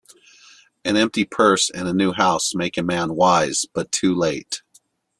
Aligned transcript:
An 0.83 0.97
empty 0.97 1.25
purse, 1.25 1.69
and 1.69 1.87
a 1.87 1.93
new 1.93 2.11
house, 2.11 2.55
make 2.55 2.75
a 2.75 2.81
man 2.81 3.13
wise, 3.13 3.67
but 3.71 3.91
too 3.91 4.15
late. 4.15 4.63